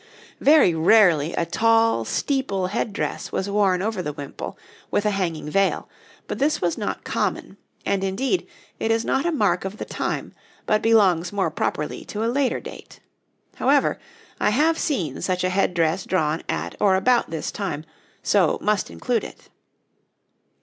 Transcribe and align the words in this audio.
Very 0.39 0.73
rarely 0.73 1.33
a 1.35 1.45
tall, 1.45 2.05
steeple 2.05 2.65
head 2.65 2.91
dress 2.91 3.31
was 3.31 3.47
worn 3.47 3.83
over 3.83 4.01
the 4.01 4.11
wimple, 4.13 4.57
with 4.89 5.05
a 5.05 5.11
hanging 5.11 5.47
veil; 5.47 5.87
but 6.25 6.39
this 6.39 6.59
was 6.59 6.75
not 6.75 7.03
common, 7.03 7.57
and, 7.85 8.03
indeed, 8.03 8.47
it 8.79 8.89
is 8.89 9.05
not 9.05 9.27
a 9.27 9.31
mark 9.31 9.63
of 9.63 9.77
the 9.77 9.85
time, 9.85 10.33
but 10.65 10.81
belongs 10.81 11.31
more 11.31 11.51
properly 11.51 12.03
to 12.05 12.25
a 12.25 12.33
later 12.33 12.59
date. 12.59 12.99
However, 13.57 13.99
I 14.39 14.49
have 14.49 14.79
seen 14.79 15.21
such 15.21 15.43
a 15.43 15.49
head 15.49 15.75
dress 15.75 16.03
drawn 16.03 16.41
at 16.49 16.75
or 16.79 16.95
about 16.95 17.29
this 17.29 17.51
time, 17.51 17.85
so 18.23 18.57
must 18.59 18.89
include 18.89 19.23
it. 19.23 19.49